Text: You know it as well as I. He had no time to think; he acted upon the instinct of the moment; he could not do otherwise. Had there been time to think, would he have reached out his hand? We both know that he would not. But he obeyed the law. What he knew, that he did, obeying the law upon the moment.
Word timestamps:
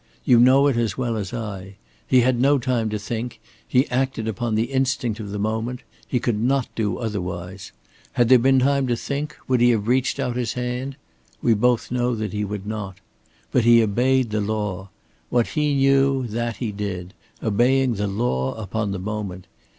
You 0.25 0.39
know 0.39 0.65
it 0.65 0.77
as 0.77 0.97
well 0.97 1.15
as 1.15 1.31
I. 1.31 1.75
He 2.07 2.21
had 2.21 2.41
no 2.41 2.57
time 2.57 2.89
to 2.89 2.97
think; 2.97 3.39
he 3.67 3.87
acted 3.91 4.27
upon 4.27 4.55
the 4.55 4.71
instinct 4.71 5.19
of 5.19 5.29
the 5.29 5.37
moment; 5.37 5.83
he 6.07 6.19
could 6.19 6.39
not 6.41 6.67
do 6.73 6.97
otherwise. 6.97 7.71
Had 8.13 8.27
there 8.27 8.39
been 8.39 8.57
time 8.57 8.87
to 8.87 8.95
think, 8.95 9.37
would 9.47 9.61
he 9.61 9.69
have 9.69 9.87
reached 9.87 10.19
out 10.19 10.35
his 10.37 10.53
hand? 10.53 10.95
We 11.39 11.53
both 11.53 11.91
know 11.91 12.15
that 12.15 12.33
he 12.33 12.43
would 12.43 12.65
not. 12.65 12.97
But 13.51 13.63
he 13.63 13.83
obeyed 13.83 14.31
the 14.31 14.41
law. 14.41 14.89
What 15.29 15.49
he 15.49 15.75
knew, 15.75 16.25
that 16.25 16.55
he 16.55 16.71
did, 16.71 17.13
obeying 17.43 17.93
the 17.93 18.07
law 18.07 18.55
upon 18.55 18.93
the 18.93 18.97
moment. 18.97 19.45